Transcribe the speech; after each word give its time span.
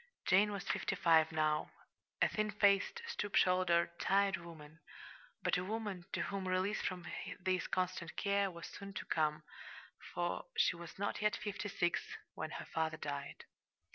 Jane 0.25 0.51
was 0.51 0.63
fifty 0.67 0.95
five 0.95 1.31
now, 1.31 1.69
a 2.23 2.27
thin 2.27 2.49
faced, 2.49 3.03
stoop 3.05 3.35
shouldered, 3.35 3.91
tired 3.99 4.35
woman 4.35 4.79
but 5.43 5.57
a 5.59 5.63
woman 5.63 6.05
to 6.13 6.23
whom 6.23 6.47
release 6.47 6.81
from 6.81 7.05
this 7.39 7.67
constant 7.67 8.15
care 8.15 8.49
was 8.49 8.65
soon 8.65 8.93
to 8.95 9.05
come, 9.05 9.43
for 10.15 10.45
she 10.57 10.75
was 10.75 10.97
not 10.97 11.21
yet 11.21 11.35
fifty 11.35 11.69
six 11.69 12.01
when 12.33 12.49
her 12.49 12.65
father 12.65 12.97
died. 12.97 13.45